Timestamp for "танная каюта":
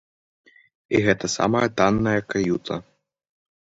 1.83-2.85